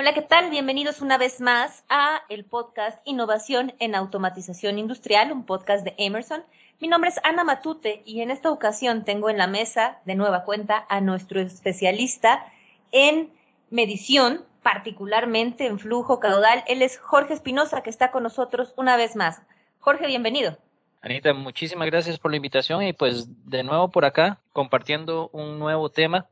Hola, 0.00 0.14
¿qué 0.14 0.22
tal? 0.22 0.48
Bienvenidos 0.48 1.00
una 1.00 1.18
vez 1.18 1.40
más 1.40 1.82
a 1.88 2.22
el 2.28 2.44
podcast 2.44 3.00
Innovación 3.04 3.74
en 3.80 3.96
Automatización 3.96 4.78
Industrial, 4.78 5.32
un 5.32 5.44
podcast 5.44 5.84
de 5.84 5.96
Emerson. 5.98 6.44
Mi 6.78 6.86
nombre 6.86 7.10
es 7.10 7.18
Ana 7.24 7.42
Matute 7.42 8.04
y 8.06 8.20
en 8.20 8.30
esta 8.30 8.52
ocasión 8.52 9.04
tengo 9.04 9.28
en 9.28 9.38
la 9.38 9.48
mesa 9.48 9.98
de 10.04 10.14
nueva 10.14 10.44
cuenta 10.44 10.86
a 10.88 11.00
nuestro 11.00 11.40
especialista 11.40 12.46
en 12.92 13.32
medición, 13.70 14.44
particularmente 14.62 15.66
en 15.66 15.80
flujo 15.80 16.20
caudal. 16.20 16.62
Él 16.68 16.82
es 16.82 16.96
Jorge 16.98 17.34
Espinosa, 17.34 17.82
que 17.82 17.90
está 17.90 18.12
con 18.12 18.22
nosotros 18.22 18.74
una 18.76 18.96
vez 18.96 19.16
más. 19.16 19.42
Jorge, 19.80 20.06
bienvenido. 20.06 20.56
Anita, 21.02 21.34
muchísimas 21.34 21.88
gracias 21.88 22.20
por 22.20 22.30
la 22.30 22.36
invitación 22.36 22.84
y 22.84 22.92
pues 22.92 23.26
de 23.50 23.64
nuevo 23.64 23.88
por 23.88 24.04
acá 24.04 24.38
compartiendo 24.52 25.28
un 25.32 25.58
nuevo 25.58 25.88
tema 25.88 26.28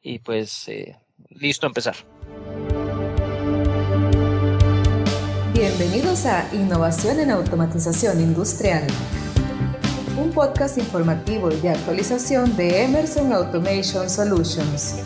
y 0.00 0.20
pues 0.20 0.68
eh, 0.68 0.96
listo 1.30 1.66
a 1.66 1.70
empezar. 1.70 1.96
Bienvenidos 5.78 6.26
a 6.26 6.52
Innovación 6.52 7.20
en 7.20 7.30
Automatización 7.30 8.20
Industrial, 8.20 8.84
un 10.20 10.32
podcast 10.32 10.76
informativo 10.76 11.50
y 11.52 11.68
actualización 11.68 12.56
de 12.56 12.82
Emerson 12.82 13.32
Automation 13.32 14.10
Solutions. 14.10 14.96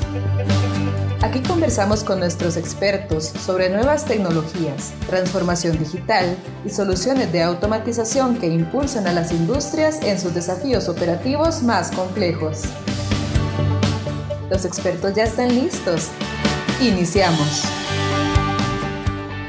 Aquí 1.21 1.41
conversamos 1.41 2.03
con 2.03 2.21
nuestros 2.21 2.57
expertos 2.57 3.27
sobre 3.27 3.69
nuevas 3.69 4.07
tecnologías, 4.07 4.95
transformación 5.09 5.79
digital 5.79 6.39
y 6.65 6.71
soluciones 6.71 7.31
de 7.33 7.43
automatización 7.43 8.39
que 8.39 8.47
impulsan 8.47 9.07
a 9.07 9.13
las 9.13 9.31
industrias 9.31 10.01
en 10.03 10.19
sus 10.19 10.33
desafíos 10.33 10.89
operativos 10.89 11.63
más 11.63 11.91
complejos. 11.91 12.63
Los 14.49 14.65
expertos 14.65 15.13
ya 15.15 15.25
están 15.25 15.55
listos. 15.55 16.09
Iniciamos. 16.81 17.82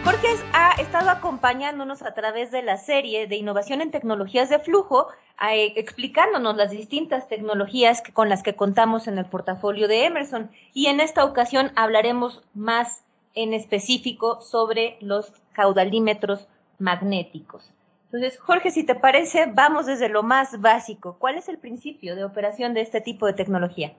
Jorge 0.04 0.28
ha 0.52 0.72
estado 0.82 1.10
acompañándonos 1.10 2.02
a 2.02 2.14
través 2.14 2.52
de 2.52 2.62
la 2.62 2.76
serie 2.76 3.26
de 3.26 3.38
innovación 3.38 3.80
en 3.80 3.90
tecnologías 3.90 4.50
de 4.50 4.60
flujo, 4.60 5.08
eh, 5.50 5.72
explicándonos 5.78 6.58
las 6.58 6.72
distintas 6.72 7.30
tecnologías 7.30 8.04
con 8.12 8.28
las 8.28 8.44
que 8.44 8.54
contamos 8.54 9.08
en 9.08 9.18
el 9.18 9.26
portafolio 9.26 9.88
de 9.88 10.06
Emerson. 10.06 10.52
Y 10.74 10.88
en 10.88 11.00
esta 11.00 11.24
ocasión 11.24 11.72
hablaremos 11.76 12.42
más 12.54 13.06
en 13.34 13.54
específico 13.54 14.42
sobre 14.42 14.98
los 15.00 15.32
caudalímetros 15.54 16.48
magnéticos. 16.80 17.72
Entonces, 18.12 18.38
Jorge, 18.40 18.72
si 18.72 18.86
te 18.86 18.96
parece, 18.96 19.46
vamos 19.54 19.86
desde 19.86 20.10
lo 20.10 20.22
más 20.22 20.60
básico. 20.60 21.16
¿Cuál 21.18 21.36
es 21.36 21.48
el 21.48 21.60
principio 21.60 22.18
de 22.18 22.26
operación 22.26 22.74
de 22.74 22.82
este 22.82 23.00
tipo 23.00 23.26
de 23.26 23.34
tecnología? 23.34 23.94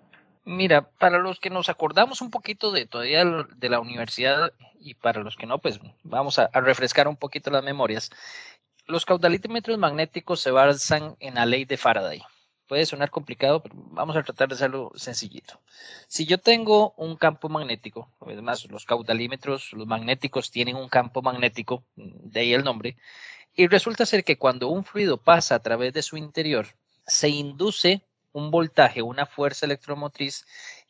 Mira, 0.45 0.83
para 0.83 1.19
los 1.19 1.41
que 1.41 1.49
nos 1.49 1.71
acordamos 1.71 2.21
un 2.21 2.31
poquito 2.31 2.71
de 2.71 2.85
todavía 2.85 3.25
de 3.25 3.69
la 3.71 3.81
universidad 3.81 4.53
y 4.85 4.95
para 4.95 5.23
los 5.23 5.37
que 5.37 5.47
no, 5.47 5.59
pues 5.59 5.81
vamos 6.03 6.39
a, 6.39 6.49
refrescar 6.53 7.09
un 7.09 7.17
poquito 7.17 7.51
las 7.51 7.65
memorias. 7.65 8.11
Los 8.87 9.07
caudalímetros 9.07 9.79
magnéticos 9.79 10.41
se 10.41 10.51
basan 10.51 11.17
en 11.21 11.35
la 11.37 11.47
ley 11.47 11.65
de 11.65 11.79
Faraday. 11.79 12.23
Puede 12.69 12.85
sonar 12.85 13.11
complicado, 13.11 13.63
pero 13.63 13.75
vamos 13.77 14.15
a 14.15 14.23
tratar 14.23 14.49
de 14.49 14.57
hacerlo 14.57 14.93
sencillito. 14.95 15.59
Si 16.07 16.27
yo 16.27 16.39
tengo 16.39 16.93
un 16.99 17.17
campo 17.17 17.49
magnético, 17.49 18.11
además 18.21 18.67
los 18.71 18.85
caudalímetros, 18.85 19.73
los 19.73 19.87
magnéticos 19.87 20.51
tienen 20.51 20.77
un 20.77 20.89
campo 20.89 21.23
magnético, 21.23 21.85
de 21.97 22.41
ahí 22.41 22.53
el 22.53 22.65
nombre, 22.65 22.97
y 23.55 23.67
resulta 23.69 24.05
ser 24.05 24.23
que 24.23 24.37
cuando 24.37 24.69
un 24.69 24.85
fluido 24.85 25.17
pasa 25.17 25.55
a 25.55 25.63
través 25.63 25.95
de 25.95 26.03
su 26.03 26.19
interior, 26.19 26.67
se 27.07 27.29
induce 27.31 28.03
un 28.33 28.51
voltaje, 28.51 29.01
una 29.01 29.27
fuerza 29.27 29.65
electromotriz 29.65 30.45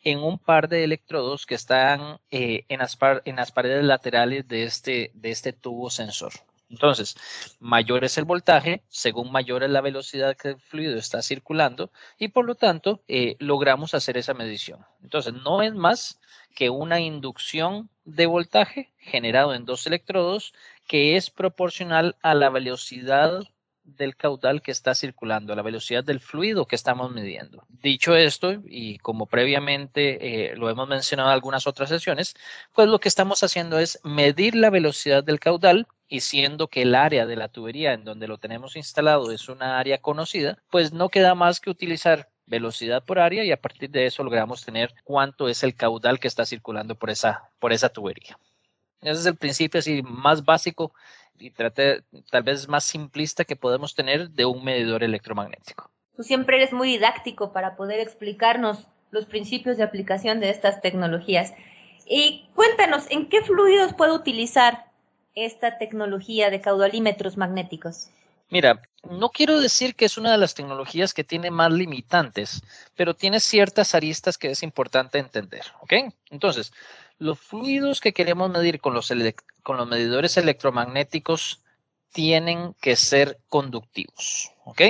en 0.05 0.20
un 0.20 0.38
par 0.38 0.69
de 0.69 0.84
electrodos 0.84 1.47
que 1.47 1.55
están 1.55 2.20
eh, 2.30 2.64
en, 2.69 2.78
las 2.78 3.52
paredes 3.52 3.84
laterales 3.84 4.47
de 4.47 4.64
este, 4.64 5.10
de 5.14 5.30
este 5.30 5.52
tubo 5.52 5.91
sensor. 5.91 6.33
Entonces, 6.70 7.16
mayor 7.60 8.05
es 8.05 8.19
el 8.19 8.25
voltaje, 8.25 8.82
según 8.88 9.30
mayor 9.30 9.62
es 9.62 9.70
la 9.70 9.80
velocidad 9.80 10.36
que 10.36 10.48
el 10.50 10.60
fluido 10.60 10.97
está 10.98 11.22
circulando 11.22 11.91
y 12.19 12.28
por 12.28 12.47
lo 12.47 12.54
tanto 12.54 13.03
eh, 13.06 13.37
logramos 13.38 13.94
hacer 13.94 14.16
esa 14.16 14.34
medición. 14.34 14.84
Entonces, 15.03 15.34
no 15.34 15.62
es 15.62 15.75
más 15.75 16.21
que 16.54 16.71
una 16.71 17.00
inducción 17.00 17.91
de 18.04 18.26
voltaje 18.26 18.92
generado 18.98 19.54
en 19.54 19.65
dos 19.65 19.86
electrodos 19.86 20.53
que 20.86 21.16
es 21.16 21.31
proporcional 21.31 22.16
a 22.22 22.34
la 22.34 22.50
velocidad 22.50 23.44
del 23.84 24.17
caudal 24.17 24.62
que 24.62 24.71
está 24.71 24.95
circulando, 24.95 25.55
la 25.55 25.62
velocidad 25.62 26.03
del 26.03 26.21
fluido 26.21 26.67
que 26.67 26.77
estamos 26.77 27.12
midiendo. 27.12 27.65
Dicho 27.69 28.17
esto, 28.17 28.55
y 28.67 28.99
como 28.99 29.27
previamente 29.27 30.53
eh, 30.53 30.56
lo 30.56 30.71
hemos 30.71 30.89
mencionado 30.89 31.28
en 31.28 31.34
algunas 31.34 31.67
otras 31.67 31.89
sesiones, 31.89 32.34
pues 32.72 32.89
lo 32.89 32.99
que 32.99 33.09
estamos 33.09 33.43
haciendo 33.43 33.78
es 33.78 34.00
medir 34.03 34.55
la 34.55 34.71
velocidad 34.71 35.22
del 35.22 35.41
caudal 35.41 35.87
y 36.09 36.21
siendo 36.21 36.69
que 36.69 36.83
el 36.83 36.95
área 36.95 37.27
de 37.27 37.37
la 37.37 37.49
tubería 37.49 37.93
en 37.93 38.05
donde 38.05 38.28
lo 38.28 38.39
tenemos 38.39 38.77
instalado 38.77 39.31
es 39.33 39.49
una 39.49 39.78
área 39.78 39.99
conocida, 39.99 40.59
pues 40.71 40.93
no 40.93 41.09
queda 41.09 41.34
más 41.34 41.61
que 41.61 41.71
utilizar 41.71 42.28
velocidad 42.47 43.05
por 43.05 43.19
área 43.19 43.45
y 43.45 43.53
a 43.53 43.61
partir 43.61 43.91
de 43.91 44.06
eso 44.06 44.22
logramos 44.22 44.65
tener 44.65 44.95
cuánto 45.05 45.49
es 45.49 45.62
el 45.62 45.75
caudal 45.75 46.21
que 46.21 46.28
está 46.28 46.45
circulando 46.45 46.95
por 46.95 47.11
esa, 47.11 47.51
por 47.59 47.72
esa 47.72 47.89
tubería. 47.89 48.39
Ese 49.04 49.20
es 49.20 49.26
el 49.26 49.37
principio 49.37 49.81
así 49.81 50.03
más 50.03 50.44
básico 50.44 50.92
y 51.38 51.50
trate, 51.50 52.03
tal 52.31 52.42
vez 52.42 52.69
más 52.69 52.84
simplista 52.84 53.44
que 53.44 53.54
podemos 53.54 53.94
tener 53.94 54.31
de 54.31 54.47
un 54.47 54.65
medidor 54.65 55.03
electromagnético. 55.03 55.91
Tú 56.16 56.22
siempre 56.22 56.56
eres 56.56 56.72
muy 56.72 56.88
didáctico 56.88 57.53
para 57.53 57.76
poder 57.76 58.00
explicarnos 58.00 58.87
los 59.10 59.26
principios 59.26 59.76
de 59.76 59.82
aplicación 59.82 60.41
de 60.41 60.50
estas 60.50 60.81
tecnologías. 60.81 61.53
Y 62.06 62.48
cuéntanos, 62.54 63.04
¿en 63.10 63.28
qué 63.28 63.42
fluidos 63.42 63.92
puedo 63.92 64.15
utilizar 64.15 64.87
esta 65.34 65.76
tecnología 65.76 66.50
de 66.50 66.60
caudalímetros 66.60 67.36
magnéticos? 67.36 68.09
Mira, 68.50 68.81
no 69.10 69.31
quiero 69.31 69.60
decir 69.60 69.94
que 69.94 70.04
es 70.04 70.16
una 70.16 70.32
de 70.32 70.38
las 70.38 70.54
tecnologías 70.54 71.12
que 71.12 71.25
tiene 71.25 71.50
más 71.50 71.72
limitantes, 71.72 72.62
pero 72.94 73.15
tiene 73.15 73.41
ciertas 73.41 73.94
aristas 73.94 74.38
que 74.38 74.50
es 74.50 74.62
importante 74.62 75.19
entender, 75.19 75.65
¿ok? 75.81 75.92
Entonces, 76.31 76.72
los 77.19 77.38
fluidos 77.38 78.00
que 78.00 78.12
queremos 78.12 78.50
medir 78.50 78.80
con 78.80 78.94
los, 78.94 79.10
medidores 79.88 80.36
electromagnéticos 80.36 81.62
tienen 82.12 82.75
que 82.80 82.97
ser 82.97 83.38
conductivos, 83.48 84.52
¿ok? 84.64 84.82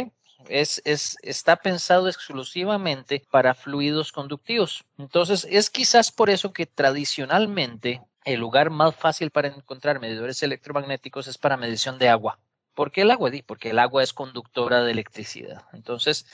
Es, 0.49 0.83
está 0.85 1.57
pensado 1.57 2.09
exclusivamente 2.09 3.23
para 3.31 3.55
fluidos 3.55 4.13
conductivos. 4.13 4.85
Entonces, 4.99 5.47
es 5.51 5.71
quizás 5.71 6.13
por 6.13 6.29
eso 6.29 6.53
que 6.53 6.67
tradicionalmente 6.67 8.03
el 8.25 8.41
lugar 8.41 8.71
más 8.71 8.95
fácil 8.95 9.31
para 9.31 9.49
encontrar 9.49 10.01
medidores 10.01 10.43
electromagnéticos 10.43 11.29
es 11.29 11.39
para 11.39 11.57
medición 11.57 11.99
de 11.99 12.09
agua. 12.09 12.39
¿Por 12.75 12.91
qué 12.91 13.03
el 13.03 13.11
agua? 13.11 13.31
Porque 13.47 13.71
el 13.71 13.79
agua 13.79 14.03
es 14.03 14.13
conductora 14.13 14.83
de 14.83 14.91
electricidad. 14.91 15.63
Entonces, 15.73 16.27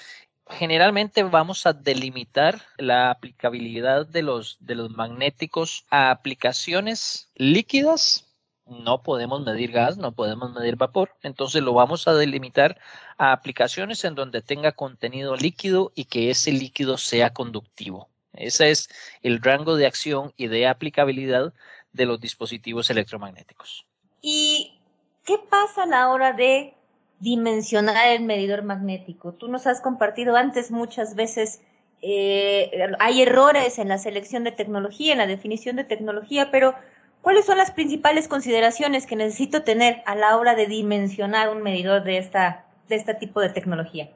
generalmente 0.51 1.23
vamos 1.23 1.67
a 1.67 1.73
delimitar 1.73 2.61
la 2.77 3.11
aplicabilidad 3.11 4.07
de 4.07 4.23
los, 4.23 4.57
de 4.61 4.75
los 4.75 4.91
magnéticos 4.91 5.87
a 5.91 6.11
aplicaciones 6.11 7.31
líquidas. 7.35 8.27
No 8.67 9.03
podemos 9.03 9.45
medir 9.45 9.73
gas, 9.73 9.97
no 9.97 10.13
podemos 10.13 10.53
medir 10.53 10.77
vapor, 10.77 11.17
entonces 11.23 11.63
lo 11.63 11.73
vamos 11.73 12.07
a 12.07 12.15
delimitar 12.15 12.79
a 13.19 13.33
aplicaciones 13.33 14.05
en 14.05 14.15
donde 14.15 14.43
tenga 14.43 14.73
contenido 14.73 15.35
líquido 15.35 15.93
y 15.95 16.05
que 16.05 16.31
ese 16.31 16.53
líquido 16.53 16.97
sea 16.97 17.31
conductivo. 17.31 18.09
Ese 18.33 18.71
es 18.71 18.89
el 19.23 19.43
rango 19.43 19.75
de 19.75 19.87
acción 19.87 20.33
y 20.37 20.47
de 20.47 20.69
aplicabilidad 20.69 21.53
de 21.93 22.07
los 22.07 22.21
dispositivos 22.21 22.91
electromagnéticos. 22.91 23.87
¿Y 24.23 24.81
qué 25.25 25.39
pasa 25.51 25.83
a 25.83 25.87
la 25.87 26.11
hora 26.11 26.33
de 26.33 26.75
dimensionar 27.21 28.09
el 28.09 28.23
medidor 28.23 28.63
magnético. 28.63 29.33
Tú 29.33 29.49
nos 29.49 29.67
has 29.67 29.81
compartido 29.81 30.37
antes 30.37 30.71
muchas 30.71 31.15
veces, 31.15 31.61
eh, 32.03 32.71
hay 32.99 33.23
errores 33.23 33.79
en 33.79 33.89
la 33.89 33.99
selección 33.99 34.43
de 34.43 34.53
tecnología, 34.53 35.13
en 35.13 35.19
la 35.19 35.27
definición 35.27 35.77
de 35.77 35.85
tecnología, 35.85 36.51
pero 36.51 36.75
¿cuáles 37.21 37.45
son 37.45 37.59
las 37.59 37.71
principales 37.71 38.27
consideraciones 38.27 39.07
que 39.07 39.17
necesito 39.17 39.63
tener 39.63 40.03
a 40.07 40.15
la 40.15 40.37
hora 40.39 40.55
de 40.55 40.67
dimensionar 40.67 41.51
un 41.51 41.63
medidor 41.63 42.03
de, 42.05 42.17
esta, 42.17 42.65
de 42.89 42.97
este 42.97 43.15
tipo 43.15 43.41
de 43.41 43.51
tecnología? 43.51 44.11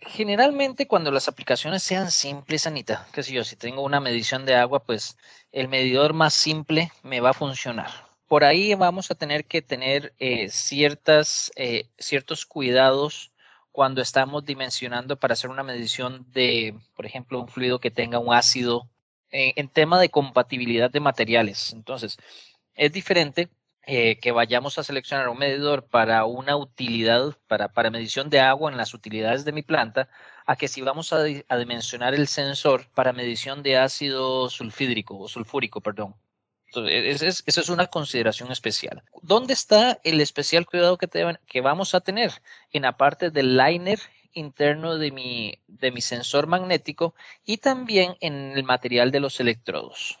Generalmente 0.00 0.86
cuando 0.86 1.10
las 1.10 1.28
aplicaciones 1.28 1.82
sean 1.82 2.10
simples, 2.10 2.66
Anita, 2.66 3.06
que 3.12 3.22
si 3.22 3.34
yo, 3.34 3.44
si 3.44 3.56
tengo 3.56 3.82
una 3.82 4.00
medición 4.00 4.46
de 4.46 4.56
agua, 4.56 4.80
pues 4.80 5.16
el 5.52 5.68
medidor 5.68 6.12
más 6.12 6.34
simple 6.34 6.90
me 7.02 7.20
va 7.20 7.30
a 7.30 7.34
funcionar 7.34 8.07
por 8.28 8.44
ahí 8.44 8.74
vamos 8.74 9.10
a 9.10 9.14
tener 9.14 9.46
que 9.46 9.62
tener 9.62 10.14
eh, 10.18 10.50
ciertas, 10.50 11.50
eh, 11.56 11.88
ciertos 11.98 12.46
cuidados 12.46 13.32
cuando 13.72 14.02
estamos 14.02 14.44
dimensionando 14.44 15.18
para 15.18 15.32
hacer 15.32 15.50
una 15.50 15.62
medición 15.62 16.26
de, 16.32 16.78
por 16.94 17.06
ejemplo, 17.06 17.40
un 17.40 17.48
fluido 17.48 17.80
que 17.80 17.90
tenga 17.90 18.18
un 18.18 18.34
ácido 18.34 18.90
eh, 19.30 19.54
en 19.56 19.68
tema 19.68 20.00
de 20.00 20.10
compatibilidad 20.10 20.90
de 20.90 21.00
materiales. 21.00 21.72
Entonces, 21.72 22.18
es 22.74 22.92
diferente 22.92 23.50
que 24.20 24.32
vayamos 24.32 24.78
a 24.78 24.84
seleccionar 24.84 25.30
un 25.30 25.38
medidor 25.38 25.86
para 25.88 26.26
una 26.26 26.56
utilidad, 26.56 27.38
para, 27.46 27.68
para 27.72 27.90
medición 27.90 28.28
de 28.28 28.38
agua 28.38 28.70
en 28.70 28.76
las 28.76 28.92
utilidades 28.92 29.46
de 29.46 29.52
mi 29.52 29.62
planta, 29.62 30.10
a 30.44 30.56
que 30.56 30.68
si 30.68 30.82
vamos 30.82 31.14
a, 31.14 31.24
a 31.48 31.56
dimensionar 31.56 32.14
el 32.14 32.28
sensor 32.28 32.86
para 32.94 33.14
medición 33.14 33.62
de 33.62 33.78
ácido 33.78 34.50
sulfídrico 34.50 35.18
o 35.18 35.26
sulfúrico, 35.26 35.80
perdón. 35.80 36.14
Entonces, 36.68 37.42
esa 37.46 37.60
es 37.60 37.68
una 37.70 37.86
consideración 37.86 38.52
especial. 38.52 39.02
¿Dónde 39.22 39.54
está 39.54 39.98
el 40.04 40.20
especial 40.20 40.66
cuidado 40.66 40.98
que, 40.98 41.08
que 41.46 41.60
vamos 41.62 41.94
a 41.94 42.00
tener? 42.00 42.32
En 42.72 42.82
la 42.82 42.96
parte 42.96 43.30
del 43.30 43.56
liner 43.56 43.98
interno 44.34 44.98
de 44.98 45.10
mi, 45.10 45.58
de 45.66 45.90
mi 45.90 46.02
sensor 46.02 46.46
magnético 46.46 47.14
y 47.44 47.58
también 47.58 48.16
en 48.20 48.52
el 48.52 48.64
material 48.64 49.10
de 49.10 49.20
los 49.20 49.40
electrodos. 49.40 50.18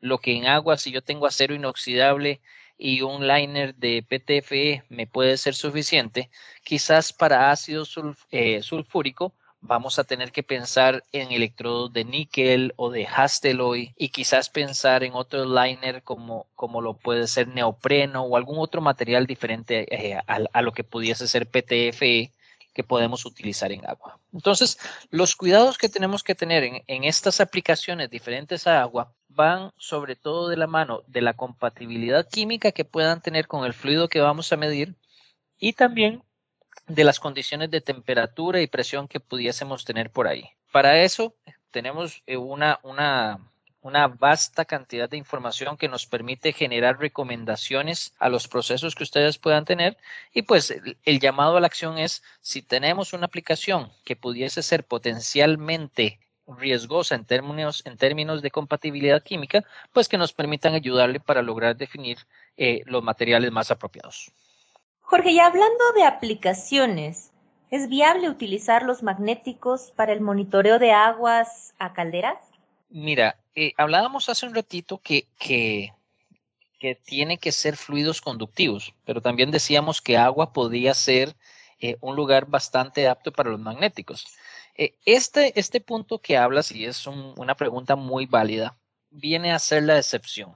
Lo 0.00 0.18
que 0.18 0.36
en 0.36 0.46
agua, 0.46 0.76
si 0.76 0.92
yo 0.92 1.02
tengo 1.02 1.26
acero 1.26 1.54
inoxidable 1.54 2.40
y 2.76 3.00
un 3.00 3.26
liner 3.26 3.74
de 3.74 4.02
PTFE 4.02 4.84
me 4.90 5.06
puede 5.06 5.36
ser 5.38 5.54
suficiente, 5.54 6.30
quizás 6.62 7.12
para 7.12 7.50
ácido 7.50 7.84
eh, 8.30 8.62
sulfúrico 8.62 9.34
vamos 9.60 9.98
a 9.98 10.04
tener 10.04 10.32
que 10.32 10.42
pensar 10.42 11.04
en 11.12 11.32
electrodos 11.32 11.92
de 11.92 12.04
níquel 12.04 12.72
o 12.76 12.90
de 12.90 13.06
Hastelloy 13.06 13.94
y 13.96 14.10
quizás 14.10 14.50
pensar 14.50 15.02
en 15.02 15.14
otro 15.14 15.44
liner 15.44 16.02
como, 16.02 16.46
como 16.54 16.80
lo 16.80 16.94
puede 16.94 17.26
ser 17.26 17.48
neopreno 17.48 18.22
o 18.22 18.36
algún 18.36 18.58
otro 18.58 18.80
material 18.80 19.26
diferente 19.26 19.86
eh, 19.90 20.20
a, 20.26 20.62
lo 20.62 20.72
que 20.72 20.84
pudiese 20.84 21.26
ser 21.28 21.48
PTFE 21.48 22.32
que 22.72 22.84
podemos 22.84 23.26
utilizar 23.26 23.72
en 23.72 23.84
agua. 23.86 24.20
Entonces, 24.32 24.78
los 25.10 25.34
cuidados 25.34 25.78
que 25.78 25.88
tenemos 25.88 26.22
que 26.22 26.36
tener 26.36 26.62
en, 26.62 26.82
en 26.86 27.04
estas 27.04 27.40
aplicaciones 27.40 28.08
diferentes 28.08 28.66
a 28.68 28.82
agua 28.82 29.12
van 29.28 29.72
sobre 29.76 30.14
todo 30.14 30.48
de 30.48 30.56
la 30.56 30.66
mano 30.66 31.02
de 31.06 31.22
la 31.22 31.34
compatibilidad 31.34 32.28
química 32.28 32.72
que 32.72 32.84
puedan 32.84 33.20
tener 33.20 33.48
con 33.48 33.64
el 33.64 33.74
fluido 33.74 34.08
que 34.08 34.20
vamos 34.20 34.52
a 34.52 34.56
medir 34.56 34.94
y 35.58 35.72
también 35.72 36.22
de 36.86 37.04
las 37.04 37.20
condiciones 37.20 37.70
de 37.70 37.80
temperatura 37.80 38.60
y 38.60 38.66
presión 38.66 39.08
que 39.08 39.20
pudiésemos 39.20 39.84
tener 39.84 40.10
por 40.10 40.28
ahí. 40.28 40.50
Para 40.72 41.02
eso 41.02 41.34
tenemos 41.70 42.22
eh, 42.26 42.36
una, 42.36 42.80
una, 42.82 43.40
una 43.80 44.08
vasta 44.08 44.64
cantidad 44.64 45.08
de 45.08 45.16
información 45.16 45.76
que 45.76 45.88
nos 45.88 46.06
permite 46.06 46.52
generar 46.52 46.98
recomendaciones 46.98 48.14
a 48.18 48.28
los 48.28 48.48
procesos 48.48 48.94
que 48.94 49.04
ustedes 49.04 49.38
puedan 49.38 49.64
tener 49.64 49.96
y 50.32 50.42
pues 50.42 50.74
el, 51.04 51.20
llamado 51.20 51.56
a 51.56 51.60
la 51.60 51.66
acción 51.66 51.98
es 51.98 52.22
si 52.40 52.62
tenemos 52.62 53.12
una 53.12 53.26
aplicación 53.26 53.90
que 54.04 54.16
pudiese 54.16 54.62
ser 54.62 54.84
potencialmente 54.84 56.20
riesgosa 56.46 57.14
en 57.14 57.26
términos, 57.26 57.82
en 57.84 57.96
términos 57.98 58.40
de 58.40 58.50
compatibilidad 58.50 59.22
química, 59.22 59.64
pues 59.92 60.08
que 60.08 60.16
nos 60.16 60.32
permitan 60.32 60.74
ayudarle 60.74 61.20
para 61.20 61.42
lograr 61.42 61.76
definir 61.76 62.18
eh, 62.56 62.82
los 62.86 63.02
materiales 63.02 63.52
más 63.52 63.70
apropiados. 63.70 64.32
Jorge, 65.10 65.30
y 65.30 65.40
hablando 65.40 65.92
de 65.96 66.04
aplicaciones, 66.04 67.32
¿es 67.70 67.88
viable 67.88 68.28
utilizar 68.28 68.82
los 68.82 69.02
magnéticos 69.02 69.90
para 69.96 70.12
el 70.12 70.20
monitoreo 70.20 70.78
de 70.78 70.92
aguas 70.92 71.72
a 71.78 71.94
calderas? 71.94 72.36
Mira, 72.90 73.38
eh, 73.54 73.72
hablábamos 73.78 74.28
hace 74.28 74.44
un 74.44 74.54
ratito 74.54 74.98
que, 74.98 75.26
que, 75.38 75.94
que, 76.78 76.94
tiene 76.94 77.38
que 77.38 77.52
ser 77.52 77.78
fluidos 77.78 78.20
conductivos, 78.20 78.92
pero 79.06 79.22
también 79.22 79.50
decíamos 79.50 80.02
que 80.02 80.18
agua 80.18 80.52
podía 80.52 80.92
ser 80.92 81.34
eh, 81.80 81.96
un 82.02 82.14
lugar 82.14 82.44
bastante 82.44 83.08
apto 83.08 83.32
para 83.32 83.48
los 83.48 83.60
magnéticos. 83.60 84.26
Eh, 84.74 84.94
este, 85.06 85.58
este 85.58 85.80
punto 85.80 86.18
que 86.18 86.36
hablas, 86.36 86.70
y 86.70 86.84
es 86.84 87.06
una 87.06 87.54
pregunta 87.54 87.96
muy 87.96 88.26
válida, 88.26 88.76
viene 89.08 89.52
a 89.52 89.58
ser 89.58 89.84
la 89.84 89.96
excepción. 89.96 90.54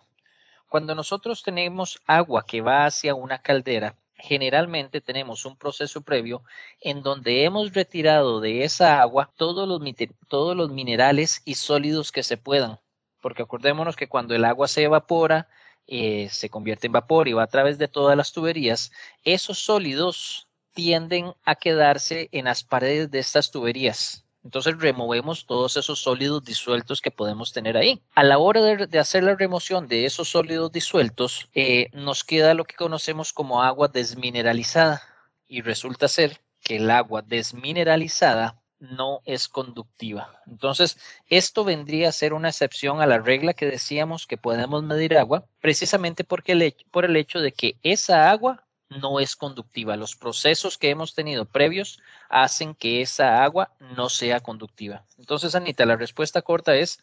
Cuando 0.69 0.95
nosotros 0.95 1.43
tenemos 1.43 2.03
agua 2.07 2.45
que 2.45 2.61
va 2.61 2.85
hacia 2.85 3.15
una 3.15 3.41
caldera, 3.41 3.97
generalmente 4.23 5.01
tenemos 5.01 5.45
un 5.45 5.57
proceso 5.57 6.03
previo 6.03 6.45
en 6.81 7.03
donde 7.03 7.45
hemos 7.45 7.75
retirado 7.75 8.41
de 8.41 8.63
esa 8.63 9.03
agua 9.03 9.33
todos 9.37 9.67
los, 9.67 9.81
todos 10.29 10.57
los 10.57 10.71
minerales 10.71 11.43
y 11.45 11.57
sólidos 11.57 12.13
que 12.13 12.23
se 12.23 12.37
puedan. 12.37 12.79
Porque 13.21 13.43
acordémonos 13.43 13.97
que 13.97 14.09
cuando 14.09 14.35
el 14.35 14.45
agua 14.45 14.69
se 14.69 14.85
evapora, 14.85 15.49
eh, 15.89 16.29
se 16.31 16.49
convierte 16.49 16.87
en 16.87 16.93
vapor 16.93 17.27
y 17.27 17.33
va 17.33 17.43
a 17.43 17.49
través 17.49 17.79
de 17.79 17.89
todas 17.89 18.17
las 18.17 18.33
tuberías, 18.33 18.93
esos 19.25 19.59
sólidos 19.59 20.49
tienden 20.73 21.35
a 21.43 21.57
quedarse 21.57 22.29
en 22.31 22.45
las 22.45 22.63
paredes 22.63 23.11
de 23.11 23.19
estas 23.19 23.51
tuberías. 23.51 24.25
Entonces 24.45 24.79
removemos 24.79 25.47
todos 25.47 25.77
esos 25.77 26.01
sólidos 26.01 26.45
disueltos 26.45 27.01
que 27.01 27.11
podemos 27.11 27.53
tener 27.53 27.77
ahí. 27.77 28.03
A 28.15 28.25
la 28.25 28.39
hora 28.39 28.61
de, 28.63 28.99
hacer 28.99 29.23
la 29.23 29.37
remoción 29.37 29.87
de 29.87 30.05
esos 30.05 30.29
sólidos 30.29 30.73
disueltos, 30.73 31.49
eh, 31.55 31.89
nos 31.93 32.25
queda 32.25 32.55
lo 32.55 32.65
que 32.65 32.77
conocemos 32.77 33.33
como 33.33 33.63
agua 33.63 33.89
desmineralizada. 33.89 35.03
Y 35.47 35.61
resulta 35.61 36.09
ser 36.09 36.41
que 36.63 36.77
el 36.77 36.91
agua 36.91 37.23
desmineralizada 37.23 38.63
no 38.83 39.21
es 39.25 39.49
conductiva. 39.49 40.41
Entonces, 40.47 40.99
esto 41.29 41.63
vendría 41.63 42.09
a 42.09 42.13
ser 42.13 42.33
una 42.33 42.49
excepción 42.49 43.01
a 43.01 43.07
la 43.07 43.19
regla 43.19 43.55
que 43.55 43.67
decíamos 43.67 44.27
que 44.27 44.37
podemos 44.37 44.83
medir 44.83 45.17
agua, 45.17 45.47
precisamente 45.61 46.25
porque 46.25 46.75
por 46.91 47.05
el 47.05 47.17
hecho 47.17 47.41
de 47.41 47.53
que 47.53 47.77
esa 47.85 48.31
agua 48.31 48.65
no 49.01 49.21
es 49.21 49.37
conductiva. 49.37 49.97
Los 49.97 50.17
procesos 50.17 50.79
que 50.79 50.91
hemos 50.91 51.15
tenido 51.15 51.45
previos 51.45 52.01
hacen 52.29 52.75
que 52.75 53.03
esa 53.03 53.43
agua 53.45 53.73
no 53.97 54.09
sea 54.09 54.41
conductiva. 54.41 55.05
Entonces, 55.19 55.55
Anita, 55.55 55.87
la 55.87 55.97
respuesta 55.97 56.43
corta 56.43 56.75
es 56.75 57.01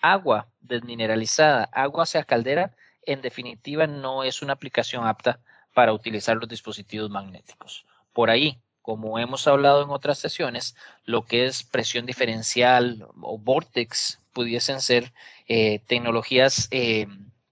agua 0.00 0.48
desmineralizada, 0.60 1.64
agua 1.72 2.04
hacia 2.04 2.24
caldera, 2.24 2.74
en 3.06 3.22
definitiva 3.22 3.86
no 3.86 4.24
es 4.24 4.42
una 4.42 4.52
aplicación 4.52 5.06
apta 5.06 5.40
para 5.74 5.92
utilizar 5.92 6.36
los 6.36 6.48
dispositivos 6.48 7.10
magnéticos. 7.10 7.84
Por 8.12 8.30
ahí, 8.30 8.60
como 8.82 9.18
hemos 9.18 9.46
hablado 9.46 9.82
en 9.82 9.90
otras 9.90 10.18
sesiones, 10.18 10.76
lo 11.04 11.24
que 11.24 11.46
es 11.46 11.62
presión 11.62 12.04
diferencial 12.04 13.06
o 13.20 13.38
vortex 13.38 14.18
pudiesen 14.32 14.80
ser 14.80 15.12
eh, 15.46 15.80
tecnologías 15.86 16.68
eh, 16.70 17.06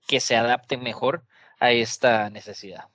que 0.06 0.20
se 0.20 0.36
adapten 0.36 0.82
mejor 0.82 1.24
a 1.60 1.72
esta 1.72 2.30
necesidad. 2.30 2.88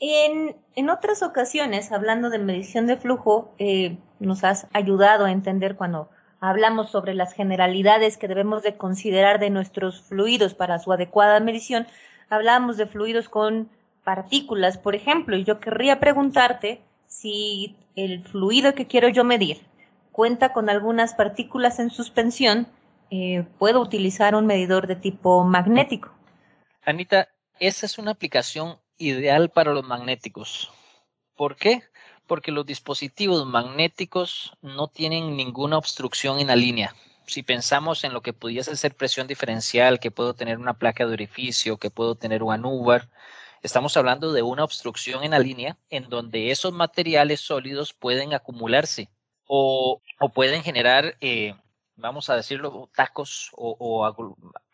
En, 0.00 0.56
en, 0.74 0.90
otras 0.90 1.22
ocasiones, 1.22 1.90
hablando 1.92 2.30
de 2.30 2.38
medición 2.38 2.86
de 2.86 2.96
flujo, 2.96 3.54
eh, 3.58 3.96
nos 4.18 4.44
has 4.44 4.66
ayudado 4.72 5.24
a 5.24 5.32
entender 5.32 5.76
cuando 5.76 6.10
hablamos 6.40 6.90
sobre 6.90 7.14
las 7.14 7.32
generalidades 7.32 8.18
que 8.18 8.28
debemos 8.28 8.62
de 8.62 8.76
considerar 8.76 9.40
de 9.40 9.50
nuestros 9.50 10.02
fluidos 10.02 10.54
para 10.54 10.78
su 10.78 10.92
adecuada 10.92 11.40
medición. 11.40 11.86
Hablamos 12.28 12.76
de 12.76 12.86
fluidos 12.86 13.28
con 13.28 13.70
partículas, 14.04 14.78
por 14.78 14.94
ejemplo, 14.94 15.36
y 15.36 15.44
yo 15.44 15.60
querría 15.60 15.98
preguntarte 15.98 16.82
si 17.06 17.76
el 17.94 18.22
fluido 18.22 18.74
que 18.74 18.86
quiero 18.86 19.08
yo 19.08 19.24
medir 19.24 19.66
cuenta 20.16 20.54
con 20.54 20.70
algunas 20.70 21.12
partículas 21.12 21.78
en 21.78 21.90
suspensión, 21.90 22.66
eh, 23.10 23.44
puedo 23.58 23.82
utilizar 23.82 24.34
un 24.34 24.46
medidor 24.46 24.86
de 24.86 24.96
tipo 24.96 25.44
magnético. 25.44 26.10
Anita, 26.86 27.28
esa 27.60 27.84
es 27.84 27.98
una 27.98 28.12
aplicación 28.12 28.78
ideal 28.98 29.50
para 29.50 29.72
los 29.72 29.84
magnéticos. 29.84 30.70
¿Por 31.36 31.56
qué? 31.56 31.82
Porque 32.26 32.50
los 32.50 32.66
dispositivos 32.66 33.46
magnéticos 33.46 34.52
no 34.62 34.88
tienen 34.88 35.36
ninguna 35.36 35.78
obstrucción 35.78 36.40
en 36.40 36.48
la 36.48 36.56
línea. 36.56 36.94
Si 37.26 37.42
pensamos 37.42 38.04
en 38.04 38.12
lo 38.12 38.22
que 38.22 38.32
pudiese 38.32 38.76
ser 38.76 38.94
presión 38.94 39.26
diferencial, 39.26 40.00
que 40.00 40.10
puedo 40.10 40.34
tener 40.34 40.58
una 40.58 40.74
placa 40.74 41.06
de 41.06 41.12
orificio, 41.12 41.76
que 41.76 41.90
puedo 41.90 42.14
tener 42.14 42.42
un 42.42 42.52
anúbar, 42.52 43.08
estamos 43.62 43.96
hablando 43.96 44.32
de 44.32 44.42
una 44.42 44.64
obstrucción 44.64 45.24
en 45.24 45.32
la 45.32 45.38
línea 45.38 45.76
en 45.90 46.08
donde 46.08 46.50
esos 46.50 46.72
materiales 46.72 47.40
sólidos 47.40 47.92
pueden 47.92 48.32
acumularse 48.32 49.10
o, 49.46 50.00
pueden 50.34 50.62
generar 50.62 51.16
eh, 51.20 51.54
vamos 51.96 52.30
a 52.30 52.36
decirlo, 52.36 52.88
tacos 52.94 53.50
o, 53.54 54.06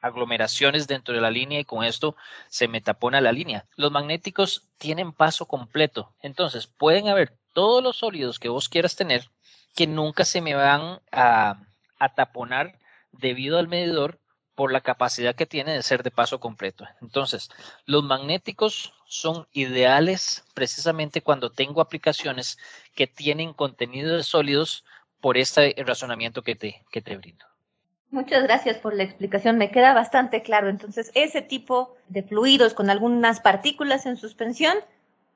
aglomeraciones 0.01 0.87
dentro 0.87 1.15
de 1.15 1.21
la 1.21 1.31
línea 1.31 1.61
y 1.61 1.65
con 1.65 1.85
esto 1.85 2.17
se 2.49 2.69
metapona 2.69 3.21
la 3.21 3.33
línea. 3.33 3.67
Los 3.77 3.93
magnéticos 3.93 4.69
tienen 4.79 5.13
paso 5.13 5.47
completo, 5.47 6.15
entonces 6.21 6.67
pueden 6.67 7.09
haber 7.09 7.37
todos 7.53 7.83
los 7.83 7.99
sólidos 7.99 8.39
que 8.39 8.49
vos 8.49 8.69
quieras 8.69 8.97
tener 8.97 9.31
que 9.75 9.87
nunca 9.87 10.25
se 10.25 10.41
me 10.41 10.55
van 10.55 11.01
a, 11.11 11.63
a 11.99 12.15
taponar 12.15 12.79
debido 13.13 13.59
al 13.59 13.69
medidor 13.69 14.19
por 14.55 14.71
la 14.71 14.83
capacidad 14.83 15.35
que 15.35 15.47
tiene 15.47 15.73
de 15.73 15.83
ser 15.83 16.03
de 16.03 16.11
paso 16.11 16.39
completo. 16.39 16.87
Entonces, 17.01 17.51
los 17.87 18.05
magnéticos 18.05 18.93
son 19.07 19.49
ideales 19.53 20.45
precisamente 20.55 21.23
cuando 21.23 21.51
tengo 21.51 21.81
aplicaciones 21.81 22.59
que 22.95 23.07
tienen 23.07 23.55
contenido 23.55 24.15
de 24.15 24.23
sólidos 24.23 24.85
por 25.23 25.39
este 25.39 25.75
razonamiento 25.87 26.43
que 26.43 26.57
te, 26.57 26.83
que 26.91 27.01
te 27.01 27.17
brindo. 27.17 27.47
Muchas 28.11 28.43
gracias 28.43 28.77
por 28.77 28.95
la 28.95 29.05
explicación, 29.05 29.57
me 29.57 29.71
queda 29.71 29.95
bastante 29.95 30.43
claro. 30.43 30.69
Entonces, 30.69 31.11
ese 31.15 31.41
tipo 31.41 31.97
de 32.09 32.23
fluidos 32.23 32.75
con 32.75 32.91
algunas 32.91 33.41
partículas 33.41 34.05
en 34.05 34.19
suspensión, 34.19 34.77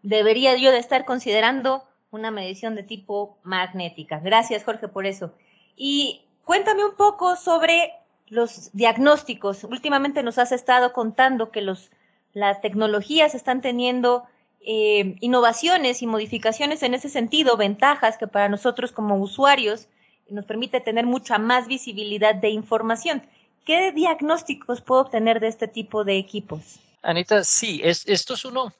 debería 0.02 0.54
yo 0.56 0.72
de 0.72 0.78
estar 0.78 1.06
considerando 1.06 1.84
una 2.10 2.30
medición 2.30 2.74
de 2.74 2.82
tipo 2.82 3.38
magnética. 3.44 4.18
Gracias, 4.18 4.64
Jorge, 4.64 4.88
por 4.88 5.06
eso. 5.06 5.32
Y 5.76 6.26
cuéntame 6.44 6.84
un 6.84 6.96
poco 6.96 7.36
sobre 7.36 7.92
los 8.28 8.70
diagnósticos. 8.72 9.64
Últimamente 9.64 10.22
nos 10.22 10.36
has 10.38 10.52
estado 10.52 10.92
contando 10.92 11.50
que 11.50 11.62
los, 11.62 11.90
las 12.34 12.60
tecnologías 12.60 13.34
están 13.34 13.62
teniendo 13.62 14.24
eh, 14.66 15.16
innovaciones 15.20 16.02
y 16.02 16.06
modificaciones 16.06 16.82
en 16.82 16.94
ese 16.94 17.08
sentido, 17.08 17.56
ventajas 17.56 18.18
que 18.18 18.26
para 18.26 18.48
nosotros 18.48 18.92
como 18.92 19.16
usuarios 19.16 19.88
nos 20.28 20.44
permite 20.44 20.80
tener 20.80 21.06
mucha 21.06 21.38
más 21.38 21.68
visibilidad 21.68 22.34
de 22.34 22.50
información. 22.50 23.22
¿qué 23.66 23.92
diagnósticos 23.92 24.80
puedo 24.80 25.02
obtener 25.02 25.40
de 25.40 25.48
este 25.48 25.68
tipo 25.68 26.04
de 26.04 26.16
equipos? 26.16 26.78
Anita, 27.02 27.44
sí, 27.44 27.80
es, 27.84 28.06
esto 28.08 28.34
es 28.34 28.44
uno, 28.44 28.72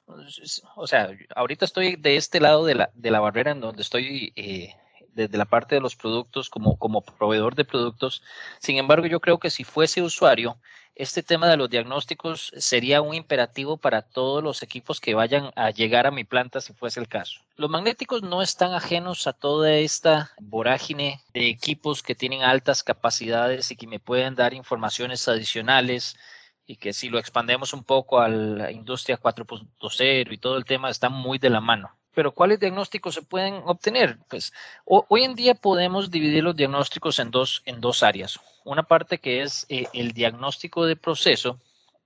o 0.75 0.87
sea, 0.87 1.11
ahorita 1.35 1.65
estoy 1.65 1.95
de 1.95 2.17
este 2.17 2.39
lado 2.39 2.65
de 2.65 2.75
la, 2.75 2.89
de 2.93 3.11
la 3.11 3.19
barrera 3.19 3.51
en 3.51 3.61
donde 3.61 3.81
estoy 3.81 4.33
eh, 4.35 4.73
desde 5.13 5.37
la 5.37 5.45
parte 5.45 5.75
de 5.75 5.81
los 5.81 5.95
productos 5.95 6.49
como, 6.49 6.77
como 6.77 7.01
proveedor 7.01 7.55
de 7.55 7.63
productos. 7.63 8.23
Sin 8.59 8.77
embargo, 8.77 9.05
yo 9.05 9.21
creo 9.21 9.37
que 9.39 9.49
si 9.49 9.63
fuese 9.63 10.01
usuario, 10.01 10.57
este 10.97 11.21
tema 11.21 11.47
de 11.47 11.57
los 11.57 11.69
diagnósticos 11.69 12.51
sería 12.57 13.01
un 13.01 13.13
imperativo 13.13 13.77
para 13.77 14.01
todos 14.01 14.43
los 14.43 14.63
equipos 14.63 14.99
que 14.99 15.13
vayan 15.13 15.51
a 15.55 15.69
llegar 15.69 16.07
a 16.07 16.11
mi 16.11 16.23
planta 16.23 16.59
si 16.59 16.73
fuese 16.73 16.99
el 16.99 17.07
caso. 17.07 17.41
Los 17.55 17.69
magnéticos 17.69 18.23
no 18.23 18.41
están 18.41 18.73
ajenos 18.73 19.27
a 19.27 19.33
toda 19.33 19.73
esta 19.73 20.31
vorágine 20.39 21.21
de 21.33 21.49
equipos 21.49 22.01
que 22.01 22.15
tienen 22.15 22.41
altas 22.41 22.81
capacidades 22.81 23.69
y 23.69 23.75
que 23.75 23.85
me 23.85 23.99
pueden 23.99 24.33
dar 24.33 24.55
informaciones 24.55 25.27
adicionales 25.27 26.17
y 26.65 26.77
que 26.77 26.93
si 26.93 27.09
lo 27.09 27.19
expandemos 27.19 27.73
un 27.73 27.83
poco 27.83 28.19
a 28.19 28.27
la 28.27 28.71
industria 28.71 29.19
4.0 29.19 30.33
y 30.33 30.37
todo 30.37 30.57
el 30.57 30.65
tema 30.65 30.89
están 30.89 31.13
muy 31.13 31.37
de 31.37 31.51
la 31.51 31.61
mano. 31.61 31.96
Pero 32.17 32.31
¿cuáles 32.31 32.59
diagnósticos 32.59 33.13
se 33.13 33.21
pueden 33.21 33.61
obtener? 33.67 34.17
Pues 34.27 34.51
hoy 34.85 35.23
en 35.23 35.35
día 35.35 35.53
podemos 35.53 36.09
dividir 36.09 36.43
los 36.43 36.55
diagnósticos 36.55 37.19
en 37.19 37.29
dos, 37.29 37.61
en 37.65 37.79
dos 37.79 38.01
áreas. 38.01 38.39
Una 38.65 38.81
parte 38.81 39.19
que 39.19 39.43
es 39.43 39.67
eh, 39.69 39.85
el 39.93 40.13
diagnóstico 40.13 40.87
de 40.87 40.95
proceso 40.95 41.59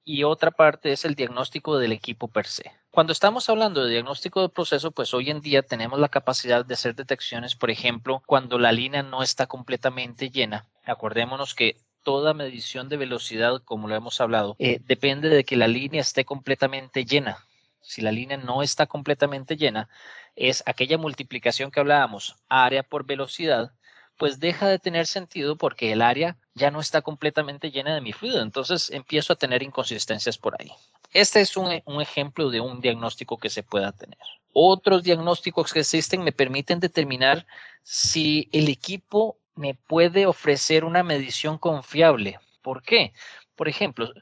y 0.03 0.25
otra 0.25 0.51
parte 0.51 0.91
es 0.91 1.05
el 1.05 1.15
diagnóstico 1.15 1.77
del 1.77 1.93
equipo 1.93 2.27
per 2.27 2.45
se. 2.45 2.73
Cuando 2.89 3.13
estamos 3.13 3.47
hablando 3.47 3.85
de 3.85 3.91
diagnóstico 3.91 4.41
de 4.41 4.49
proceso, 4.49 4.91
pues 4.91 5.13
hoy 5.13 5.29
en 5.29 5.39
día 5.39 5.61
tenemos 5.61 5.97
la 5.97 6.09
capacidad 6.09 6.65
de 6.65 6.73
hacer 6.73 6.93
detecciones, 6.93 7.55
por 7.55 7.71
ejemplo, 7.71 8.21
cuando 8.25 8.59
la 8.59 8.73
línea 8.73 9.03
no 9.03 9.23
está 9.23 9.47
completamente 9.47 10.29
llena. 10.29 10.65
Acordémonos 10.83 11.55
que 11.55 11.77
toda 12.03 12.33
medición 12.33 12.89
de 12.89 12.97
velocidad, 12.97 13.61
como 13.63 13.87
lo 13.87 13.95
hemos 13.95 14.19
hablado, 14.19 14.57
eh, 14.59 14.81
depende 14.83 15.29
de 15.29 15.45
que 15.45 15.55
la 15.55 15.69
línea 15.69 16.01
esté 16.01 16.25
completamente 16.25 17.05
llena 17.05 17.45
si 17.81 18.01
la 18.01 18.11
línea 18.11 18.37
no 18.37 18.63
está 18.63 18.87
completamente 18.87 19.57
llena, 19.57 19.89
es 20.35 20.63
aquella 20.65 20.97
multiplicación 20.97 21.71
que 21.71 21.79
hablábamos, 21.79 22.35
área 22.47 22.83
por 22.83 23.05
velocidad, 23.05 23.73
pues 24.17 24.39
deja 24.39 24.67
de 24.67 24.79
tener 24.79 25.07
sentido 25.07 25.55
porque 25.55 25.91
el 25.91 26.01
área 26.01 26.37
ya 26.53 26.69
no 26.69 26.79
está 26.79 27.01
completamente 27.01 27.71
llena 27.71 27.95
de 27.95 28.01
mi 28.01 28.13
fluido. 28.13 28.41
Entonces 28.41 28.91
empiezo 28.91 29.33
a 29.33 29.35
tener 29.35 29.63
inconsistencias 29.63 30.37
por 30.37 30.55
ahí. 30.59 30.71
Este 31.11 31.41
es 31.41 31.57
un, 31.57 31.71
ejemplo 31.99 32.51
de 32.51 32.61
un 32.61 32.81
diagnóstico 32.81 33.37
que 33.37 33.49
se 33.49 33.63
pueda 33.63 33.91
tener. 33.91 34.19
Otros 34.53 35.03
diagnósticos 35.03 35.73
que 35.73 35.79
existen 35.79 36.23
me 36.23 36.31
permiten 36.31 36.79
determinar 36.79 37.47
si 37.83 38.47
el 38.51 38.69
equipo 38.69 39.37
me 39.55 39.73
puede 39.73 40.25
ofrecer 40.25 40.85
una 40.85 41.03
medición 41.03 41.57
confiable. 41.57 42.39
¿Por 42.61 42.83
qué? 42.83 43.13
Por 43.55 43.67
ejemplo, 43.67 44.13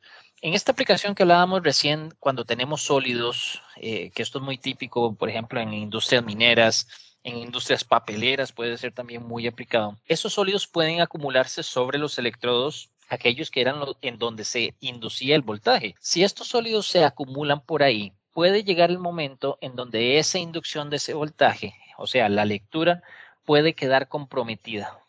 en 0.41 0.53
esta 0.53 0.72
aplicación 0.72 1.15
que 1.15 1.24
hablábamos 1.24 1.63
recién, 1.63 2.13
cuando 2.19 2.46
tenemos 2.46 2.84
sólidos, 2.84 3.62
eh, 3.77 4.12
que 4.12 4.24
esto 4.24 4.39
es 4.39 4.43
muy 4.43 4.58
típico, 4.58 5.13
por 5.15 5.29
ejemplo, 5.29 5.60
en 5.60 5.74
industrias 5.74 6.24
mineras, 6.24 6.88
en 7.24 7.38
industrias 7.38 7.84
papeleras 7.84 8.51
puede 8.51 8.77
ser 8.77 8.93
también 8.93 9.25
muy 9.25 9.48
aplicado. 9.48 9.98
Esos 10.05 10.34
sólidos 10.34 10.67
pueden 10.67 11.01
acumularse 11.01 11.63
sobre 11.63 11.98
los 11.98 12.17
electrodos 12.17 12.89
aquellos 13.10 13.50
que 13.50 13.62
eran 13.62 13.81
en 14.01 14.17
donde 14.17 14.46
se 14.46 14.75
inducía 14.79 15.36
el 15.36 15.41
voltaje. 15.41 15.96
Si 16.00 16.24
estos 16.24 16.48
sólidos 16.48 16.88
se 16.88 17.03
acumulan 17.03 17.62
por 17.62 17.84
ahí, 17.84 18.13
puede 18.31 18.63
llegar 18.63 18.91
el 18.91 19.00
momento 19.00 19.58
en 19.62 19.75
donde 19.75 20.19
esa 20.19 20.38
inducción 20.38 20.89
de 20.89 20.98
ese 20.98 21.13
voltaje, 21.13 21.75
o 21.98 22.08
sea, 22.08 22.29
la 22.29 22.46
lectura, 22.46 23.01
puede 23.46 23.74
quedar 23.74 24.08
comprometida. 24.08 25.00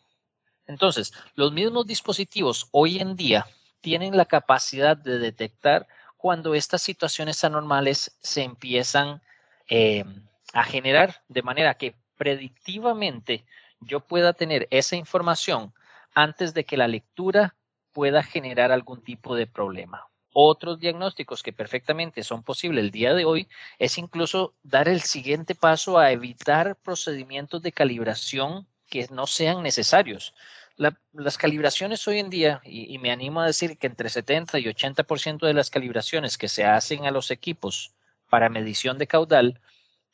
Entonces, 0.66 1.12
los 1.34 1.52
mismos 1.52 1.86
dispositivos 1.86 2.68
hoy 2.72 2.98
en 2.98 3.16
día 3.16 3.46
tienen 3.80 4.16
la 4.16 4.26
capacidad 4.26 4.96
de 4.96 5.18
detectar 5.18 5.86
cuando 6.16 6.54
estas 6.54 6.82
situaciones 6.82 7.44
anormales 7.44 8.16
se 8.20 8.42
empiezan 8.42 9.22
eh, 9.68 10.04
a 10.52 10.64
generar 10.64 11.22
de 11.28 11.42
manera 11.42 11.74
que 11.74 11.94
predictivamente 12.16 13.44
yo 13.80 14.00
pueda 14.00 14.34
tener 14.34 14.68
esa 14.70 14.96
información 14.96 15.72
antes 16.14 16.52
de 16.52 16.64
que 16.64 16.76
la 16.76 16.88
lectura 16.88 17.56
pueda 17.92 18.22
generar 18.22 18.72
algún 18.72 19.02
tipo 19.02 19.34
de 19.34 19.46
problema. 19.46 20.06
Otros 20.32 20.78
diagnósticos 20.78 21.42
que 21.42 21.52
perfectamente 21.52 22.22
son 22.22 22.42
posibles 22.42 22.84
el 22.84 22.90
día 22.90 23.14
de 23.14 23.24
hoy 23.24 23.48
es 23.78 23.98
incluso 23.98 24.54
dar 24.62 24.88
el 24.88 25.00
siguiente 25.00 25.54
paso 25.54 25.98
a 25.98 26.12
evitar 26.12 26.76
procedimientos 26.76 27.62
de 27.62 27.72
calibración 27.72 28.66
que 28.88 29.08
no 29.10 29.26
sean 29.26 29.62
necesarios 29.62 30.34
las 31.12 31.36
calibraciones 31.36 32.08
hoy 32.08 32.20
en 32.20 32.30
día, 32.30 32.62
y, 32.64 32.96
me 32.98 33.10
animo 33.10 33.40
a 33.40 33.46
decir 33.46 33.76
que 33.76 33.86
entre 33.86 34.08
70 34.08 34.58
y 34.58 34.64
80% 34.64 35.46
de 35.46 35.52
las 35.52 35.68
calibraciones 35.68 36.38
que 36.38 36.48
se 36.48 36.64
hacen 36.64 37.04
a 37.04 37.10
los 37.10 37.30
equipos 37.30 37.92
para 38.30 38.48
medición 38.48 38.96
de 38.96 39.06
caudal 39.06 39.60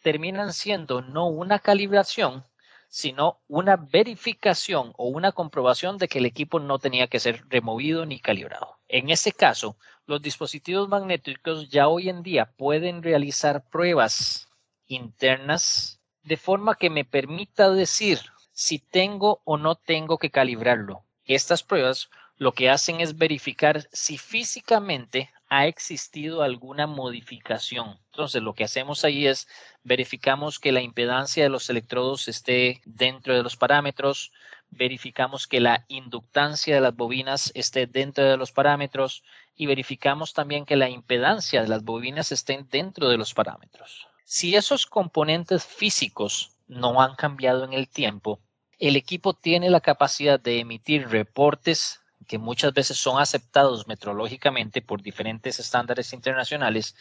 terminan 0.02 0.52
siendo 0.52 1.02
no 1.02 1.28
una 1.28 1.60
calibración, 1.60 2.44
sino 2.88 3.40
una 3.46 3.76
verificación 3.76 4.92
o 4.96 5.06
una 5.08 5.32
comprobación 5.32 5.98
de 5.98 6.08
que 6.08 6.18
el 6.18 6.26
equipo 6.26 6.58
no 6.58 6.78
tenía 6.78 7.06
que 7.06 7.20
ser 7.20 7.44
removido 7.48 8.04
ni 8.04 8.18
calibrado. 8.18 8.78
En 8.88 9.10
ese 9.10 9.32
caso, 9.32 9.76
los 10.06 10.20
dispositivos 10.20 10.88
magnéticos 10.88 11.68
ya 11.68 11.88
hoy 11.88 12.08
en 12.08 12.22
día 12.22 12.52
pueden 12.56 13.02
realizar 13.02 13.68
pruebas 13.68 14.48
internas 14.86 16.00
de 16.22 16.36
forma 16.36 16.74
que 16.74 16.90
me 16.90 17.04
permita 17.04 17.70
decir 17.70 18.20
si 18.58 18.78
tengo 18.78 19.42
o 19.44 19.58
no 19.58 19.74
tengo 19.74 20.16
que 20.16 20.30
calibrarlo. 20.30 21.04
Estas 21.26 21.62
pruebas 21.62 22.08
lo 22.38 22.52
que 22.52 22.70
hacen 22.70 23.02
es 23.02 23.18
verificar 23.18 23.86
si 23.92 24.16
físicamente 24.16 25.30
ha 25.50 25.66
existido 25.66 26.42
alguna 26.42 26.86
modificación. 26.86 27.98
Entonces, 28.12 28.42
lo 28.42 28.54
que 28.54 28.64
hacemos 28.64 29.04
ahí 29.04 29.26
es 29.26 29.46
verificamos 29.84 30.58
que 30.58 30.72
la 30.72 30.80
impedancia 30.80 31.42
de 31.42 31.50
los 31.50 31.68
electrodos 31.68 32.28
esté 32.28 32.80
dentro 32.86 33.34
de 33.34 33.42
los 33.42 33.56
parámetros, 33.56 34.32
verificamos 34.70 35.46
que 35.46 35.60
la 35.60 35.84
inductancia 35.88 36.76
de 36.76 36.80
las 36.80 36.96
bobinas 36.96 37.52
esté 37.54 37.86
dentro 37.86 38.24
de 38.24 38.38
los 38.38 38.52
parámetros 38.52 39.22
y 39.54 39.66
verificamos 39.66 40.32
también 40.32 40.64
que 40.64 40.76
la 40.76 40.88
impedancia 40.88 41.60
de 41.60 41.68
las 41.68 41.84
bobinas 41.84 42.32
estén 42.32 42.66
dentro 42.70 43.10
de 43.10 43.18
los 43.18 43.34
parámetros. 43.34 44.08
Si 44.24 44.56
esos 44.56 44.86
componentes 44.86 45.66
físicos 45.66 46.56
no 46.68 47.02
han 47.02 47.16
cambiado 47.16 47.62
en 47.64 47.74
el 47.74 47.88
tiempo, 47.88 48.40
el 48.78 48.96
equipo 48.96 49.34
tiene 49.34 49.70
la 49.70 49.80
capacidad 49.80 50.38
de 50.38 50.60
emitir 50.60 51.08
reportes 51.08 52.00
que 52.26 52.38
muchas 52.38 52.74
veces 52.74 52.98
son 52.98 53.20
aceptados 53.20 53.86
metrológicamente 53.86 54.82
por 54.82 55.02
diferentes 55.02 55.58
estándares 55.58 56.12
internacionales 56.12 56.96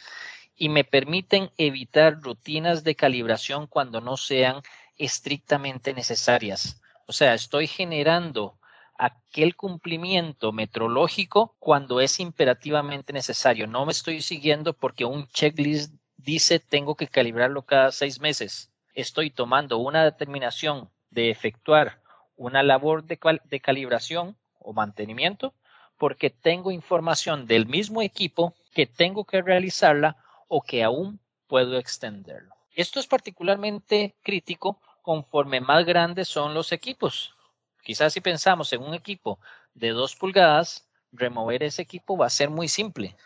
y 0.56 0.68
me 0.68 0.84
permiten 0.84 1.50
evitar 1.58 2.20
rutinas 2.22 2.84
de 2.84 2.94
calibración 2.94 3.66
cuando 3.66 4.00
no 4.00 4.16
sean 4.16 4.62
estrictamente 4.96 5.92
necesarias. 5.92 6.80
O 7.06 7.12
sea, 7.12 7.34
estoy 7.34 7.66
generando 7.66 8.58
aquel 8.98 9.54
cumplimiento 9.56 10.52
metrológico 10.52 11.54
cuando 11.58 12.00
es 12.00 12.18
imperativamente 12.20 13.12
necesario. 13.12 13.66
No 13.66 13.84
me 13.84 13.92
estoy 13.92 14.22
siguiendo 14.22 14.72
porque 14.72 15.04
un 15.04 15.28
checklist 15.28 15.92
dice 16.16 16.58
tengo 16.58 16.94
que 16.94 17.08
calibrarlo 17.08 17.62
cada 17.62 17.92
seis 17.92 18.20
meses. 18.20 18.70
Estoy 18.94 19.30
tomando 19.30 19.76
una 19.76 20.04
determinación 20.04 20.88
de 21.16 21.30
efectuar 21.30 21.98
una 22.36 22.62
labor 22.62 23.04
de, 23.04 23.18
de 23.44 23.60
calibración 23.60 24.36
o 24.58 24.74
mantenimiento 24.74 25.54
porque 25.96 26.28
tengo 26.28 26.70
información 26.70 27.46
del 27.46 27.64
mismo 27.64 28.02
equipo 28.02 28.54
que 28.74 28.86
tengo 28.86 29.24
que 29.24 29.40
realizarla 29.40 30.18
o 30.46 30.60
que 30.60 30.84
aún 30.84 31.18
puedo 31.46 31.78
extenderlo. 31.78 32.54
Esto 32.74 33.00
es 33.00 33.06
particularmente 33.06 34.14
crítico 34.22 34.78
conforme 35.00 35.62
más 35.62 35.86
grandes 35.86 36.28
son 36.28 36.52
los 36.52 36.70
equipos. 36.72 37.34
Quizás 37.82 38.12
si 38.12 38.20
pensamos 38.20 38.70
en 38.74 38.82
un 38.82 38.92
equipo 38.92 39.38
de 39.72 39.90
2 39.92 40.16
pulgadas, 40.16 40.86
remover 41.12 41.62
ese 41.62 41.80
equipo 41.80 42.18
va 42.18 42.26
a 42.26 42.30
ser 42.40 42.50
muy 42.50 42.68
simple. 42.68 43.16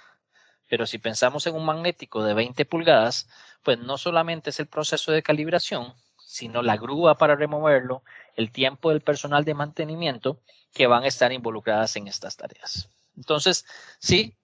Pero 0.68 0.86
si 0.86 0.98
pensamos 0.98 1.44
en 1.48 1.56
un 1.56 1.64
magnético 1.64 2.22
de 2.22 2.34
20 2.34 2.64
pulgadas, 2.66 3.28
pues 3.64 3.80
no 3.80 3.98
solamente 3.98 4.50
es 4.50 4.60
el 4.60 4.68
proceso 4.68 5.10
de 5.10 5.24
calibración, 5.24 5.92
sino 6.30 6.62
la 6.62 6.76
grúa 6.76 7.16
para 7.16 7.34
removerlo, 7.34 8.04
el 8.36 8.52
tiempo 8.52 8.90
del 8.90 9.00
personal 9.00 9.44
de 9.44 9.54
mantenimiento 9.54 10.38
que 10.72 10.86
van 10.86 11.02
a 11.02 11.08
estar 11.08 11.32
involucradas 11.32 11.96
en 11.96 12.06
estas 12.06 12.36
tareas. 12.36 12.88
Entonces, 13.16 13.66
sí, 13.98 14.36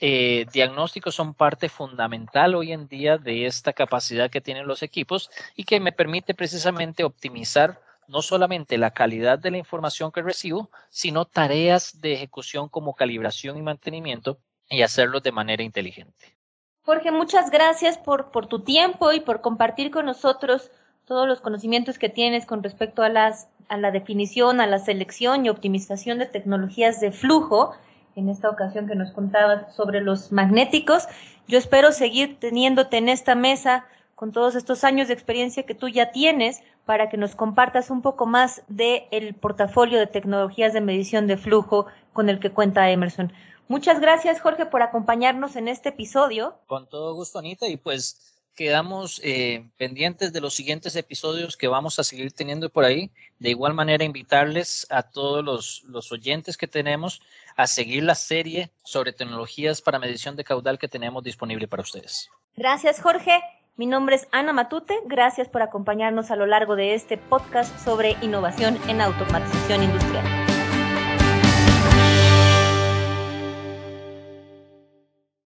eh, 0.00 0.44
diagnósticos 0.52 1.14
son 1.14 1.32
parte 1.32 1.70
fundamental 1.70 2.54
hoy 2.54 2.72
en 2.72 2.88
día 2.88 3.16
de 3.16 3.46
esta 3.46 3.72
capacidad 3.72 4.30
que 4.30 4.42
tienen 4.42 4.66
los 4.66 4.82
equipos 4.82 5.30
y 5.56 5.64
que 5.64 5.80
me 5.80 5.92
permite 5.92 6.34
precisamente 6.34 7.04
optimizar 7.04 7.80
no 8.06 8.20
solamente 8.20 8.76
la 8.76 8.90
calidad 8.90 9.38
de 9.38 9.50
la 9.50 9.56
información 9.56 10.12
que 10.12 10.20
recibo, 10.20 10.70
sino 10.90 11.24
tareas 11.24 12.02
de 12.02 12.12
ejecución 12.12 12.68
como 12.68 12.94
calibración 12.94 13.56
y 13.56 13.62
mantenimiento 13.62 14.36
y 14.68 14.82
hacerlo 14.82 15.20
de 15.20 15.32
manera 15.32 15.62
inteligente. 15.62 16.36
Jorge, 16.82 17.10
muchas 17.10 17.50
gracias 17.50 17.96
por, 17.96 18.30
por 18.30 18.46
tu 18.46 18.62
tiempo 18.62 19.10
y 19.12 19.20
por 19.20 19.40
compartir 19.40 19.90
con 19.90 20.04
nosotros 20.04 20.70
todos 21.06 21.28
los 21.28 21.40
conocimientos 21.40 21.98
que 21.98 22.08
tienes 22.08 22.46
con 22.46 22.62
respecto 22.62 23.02
a, 23.02 23.08
las, 23.08 23.48
a 23.68 23.76
la 23.76 23.90
definición, 23.90 24.60
a 24.60 24.66
la 24.66 24.78
selección 24.78 25.44
y 25.44 25.50
optimización 25.50 26.18
de 26.18 26.26
tecnologías 26.26 27.00
de 27.00 27.12
flujo 27.12 27.74
en 28.16 28.28
esta 28.28 28.48
ocasión 28.48 28.86
que 28.86 28.94
nos 28.94 29.12
contabas 29.12 29.74
sobre 29.74 30.00
los 30.00 30.32
magnéticos. 30.32 31.06
Yo 31.46 31.58
espero 31.58 31.92
seguir 31.92 32.38
teniéndote 32.38 32.96
en 32.96 33.08
esta 33.08 33.34
mesa 33.34 33.86
con 34.14 34.32
todos 34.32 34.54
estos 34.54 34.84
años 34.84 35.08
de 35.08 35.14
experiencia 35.14 35.64
que 35.64 35.74
tú 35.74 35.88
ya 35.88 36.12
tienes 36.12 36.62
para 36.86 37.08
que 37.08 37.16
nos 37.16 37.34
compartas 37.34 37.90
un 37.90 38.02
poco 38.02 38.26
más 38.26 38.62
del 38.68 39.02
el 39.10 39.34
portafolio 39.34 39.98
de 39.98 40.06
tecnologías 40.06 40.72
de 40.72 40.80
medición 40.80 41.26
de 41.26 41.36
flujo 41.36 41.86
con 42.12 42.28
el 42.28 42.38
que 42.38 42.50
cuenta 42.50 42.90
Emerson. 42.90 43.32
Muchas 43.66 44.00
gracias, 44.00 44.40
Jorge, 44.40 44.66
por 44.66 44.82
acompañarnos 44.82 45.56
en 45.56 45.68
este 45.68 45.88
episodio. 45.88 46.54
Con 46.66 46.86
todo 46.86 47.14
gusto, 47.14 47.38
Anita, 47.38 47.66
y 47.66 47.76
pues 47.76 48.33
quedamos 48.54 49.20
eh, 49.24 49.68
pendientes 49.76 50.32
de 50.32 50.40
los 50.40 50.54
siguientes 50.54 50.96
episodios 50.96 51.56
que 51.56 51.68
vamos 51.68 51.98
a 51.98 52.04
seguir 52.04 52.32
teniendo 52.32 52.70
por 52.70 52.84
ahí. 52.84 53.10
De 53.38 53.50
igual 53.50 53.74
manera, 53.74 54.04
invitarles 54.04 54.86
a 54.90 55.02
todos 55.02 55.44
los, 55.44 55.82
los 55.86 56.12
oyentes 56.12 56.56
que 56.56 56.68
tenemos 56.68 57.20
a 57.56 57.66
seguir 57.66 58.02
la 58.02 58.14
serie 58.14 58.70
sobre 58.84 59.12
tecnologías 59.12 59.82
para 59.82 59.98
medición 59.98 60.36
de 60.36 60.44
caudal 60.44 60.78
que 60.78 60.88
tenemos 60.88 61.22
disponible 61.22 61.68
para 61.68 61.82
ustedes. 61.82 62.30
Gracias, 62.56 63.00
Jorge. 63.00 63.40
Mi 63.76 63.86
nombre 63.86 64.16
es 64.16 64.28
Ana 64.30 64.52
Matute. 64.52 64.94
Gracias 65.06 65.48
por 65.48 65.62
acompañarnos 65.62 66.30
a 66.30 66.36
lo 66.36 66.46
largo 66.46 66.76
de 66.76 66.94
este 66.94 67.18
podcast 67.18 67.76
sobre 67.84 68.16
innovación 68.22 68.78
en 68.88 69.00
automatización 69.00 69.82
industrial. 69.82 70.53